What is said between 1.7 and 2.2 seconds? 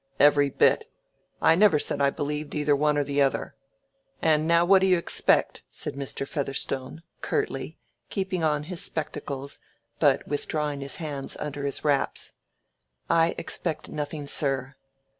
said I